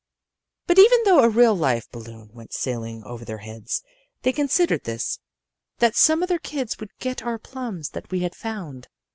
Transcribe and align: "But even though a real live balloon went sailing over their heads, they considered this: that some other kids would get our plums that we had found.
"But 0.65 0.79
even 0.79 1.03
though 1.05 1.19
a 1.19 1.29
real 1.29 1.53
live 1.55 1.87
balloon 1.91 2.31
went 2.33 2.53
sailing 2.53 3.03
over 3.03 3.23
their 3.23 3.37
heads, 3.37 3.83
they 4.23 4.33
considered 4.33 4.83
this: 4.83 5.19
that 5.77 5.95
some 5.95 6.23
other 6.23 6.39
kids 6.39 6.79
would 6.79 6.97
get 6.97 7.21
our 7.21 7.37
plums 7.37 7.89
that 7.89 8.09
we 8.09 8.21
had 8.21 8.33
found. 8.33 8.87